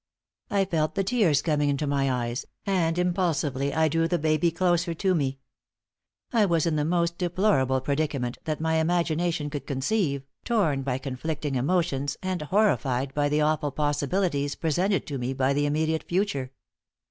I 0.49 0.65
felt 0.65 0.95
the 0.95 1.03
tears 1.03 1.43
coming 1.43 1.69
into 1.69 1.85
my 1.85 2.11
eyes, 2.11 2.47
and 2.65 2.97
impulsively 2.97 3.71
I 3.71 3.87
drew 3.87 4.07
the 4.07 4.17
baby 4.17 4.49
closer 4.49 4.95
to 4.95 5.13
me. 5.13 5.37
I 6.33 6.43
was 6.43 6.65
in 6.65 6.75
the 6.75 6.83
most 6.83 7.19
deplorable 7.19 7.79
predicament 7.81 8.39
that 8.45 8.59
my 8.59 8.77
imagination 8.77 9.51
could 9.51 9.67
conceive, 9.67 10.23
torn 10.43 10.81
by 10.81 10.97
conflicting 10.97 11.53
emotions 11.53 12.17
and 12.23 12.41
horrified 12.41 13.13
by 13.13 13.29
the 13.29 13.41
awful 13.41 13.69
possibilities 13.69 14.55
presented 14.55 15.05
to 15.05 15.19
me 15.19 15.33
by 15.33 15.53
the 15.53 15.67
immediate 15.67 16.01
future. 16.05 16.51